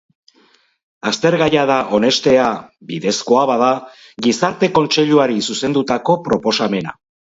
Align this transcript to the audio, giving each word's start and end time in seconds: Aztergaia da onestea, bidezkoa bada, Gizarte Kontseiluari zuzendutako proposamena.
Aztergaia 1.09 1.65
da 1.71 1.75
onestea, 1.97 2.47
bidezkoa 2.93 3.43
bada, 3.51 3.69
Gizarte 4.29 4.71
Kontseiluari 4.79 5.37
zuzendutako 5.51 6.17
proposamena. 6.31 6.97